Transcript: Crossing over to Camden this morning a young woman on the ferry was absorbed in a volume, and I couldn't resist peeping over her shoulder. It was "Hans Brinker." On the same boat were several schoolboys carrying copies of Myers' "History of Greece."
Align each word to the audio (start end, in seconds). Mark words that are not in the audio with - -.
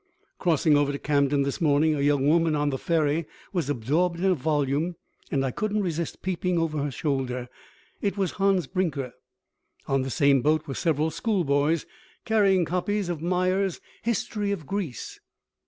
Crossing 0.39 0.75
over 0.75 0.91
to 0.91 0.97
Camden 0.97 1.43
this 1.43 1.61
morning 1.61 1.93
a 1.93 2.01
young 2.01 2.25
woman 2.27 2.55
on 2.55 2.71
the 2.71 2.79
ferry 2.79 3.27
was 3.53 3.69
absorbed 3.69 4.17
in 4.17 4.25
a 4.31 4.33
volume, 4.33 4.95
and 5.29 5.45
I 5.45 5.51
couldn't 5.51 5.83
resist 5.83 6.23
peeping 6.23 6.57
over 6.57 6.79
her 6.79 6.89
shoulder. 6.89 7.49
It 8.01 8.17
was 8.17 8.31
"Hans 8.31 8.65
Brinker." 8.65 9.13
On 9.85 10.01
the 10.01 10.09
same 10.09 10.41
boat 10.41 10.65
were 10.65 10.73
several 10.73 11.11
schoolboys 11.11 11.85
carrying 12.25 12.65
copies 12.65 13.09
of 13.09 13.21
Myers' 13.21 13.79
"History 14.01 14.49
of 14.49 14.65
Greece." 14.65 15.19